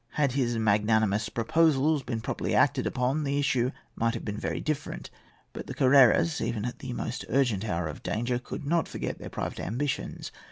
Had 0.13 0.31
his 0.31 0.57
magnanimous 0.57 1.29
proposals 1.29 2.01
been 2.01 2.21
properly 2.21 2.55
acted 2.55 2.87
upon, 2.87 3.23
the 3.23 3.37
issue 3.37 3.69
might 3.95 4.15
have 4.15 4.25
been 4.25 4.39
very 4.39 4.59
different. 4.59 5.11
But 5.53 5.67
the 5.67 5.75
Carreras, 5.75 6.41
even 6.41 6.65
in 6.65 6.73
the 6.79 6.93
most 6.93 7.23
urgent 7.29 7.63
hour 7.63 7.87
of 7.87 8.01
danger, 8.01 8.39
could 8.39 8.65
not 8.65 8.87
forget 8.87 9.19
their 9.19 9.29
private 9.29 9.59
ambitions. 9.59 10.31